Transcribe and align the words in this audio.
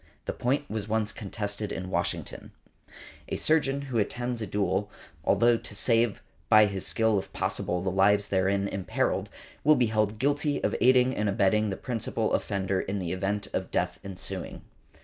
The 0.25 0.33
point 0.33 0.67
was 0.67 0.87
once 0.87 1.11
contested 1.11 1.71
in 1.71 1.91
Washington. 1.91 2.49
|144| 2.89 2.93
A 3.29 3.35
surgeon 3.35 3.81
who 3.83 3.99
attends 3.99 4.41
a 4.41 4.47
duel, 4.47 4.89
although 5.23 5.57
to 5.57 5.75
save 5.75 6.23
by 6.49 6.65
his 6.65 6.87
skill 6.87 7.19
if 7.19 7.31
possible 7.33 7.83
the 7.83 7.91
lives 7.91 8.29
therein 8.29 8.67
imperilled, 8.67 9.29
will 9.63 9.75
be 9.75 9.85
held 9.93 10.17
guilty 10.17 10.59
of 10.63 10.75
aiding 10.81 11.15
and 11.15 11.29
abetting 11.29 11.69
the 11.69 11.77
principal 11.77 12.33
offender 12.33 12.81
in 12.81 12.97
the 12.97 13.11
event 13.11 13.47
of 13.53 13.69
death 13.69 13.99
ensuing. 14.03 14.63